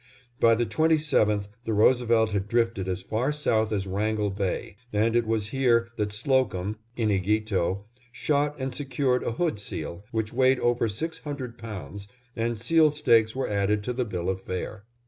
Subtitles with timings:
[0.39, 5.27] By the 27th the Roosevelt had drifted as far south as Wrangell Bay, and it
[5.27, 11.19] was here that Slocum (Inighito) shot and secured a hood seal, which weighed over six
[11.19, 14.85] hundred pounds, and seal steaks were added to the bill of fare.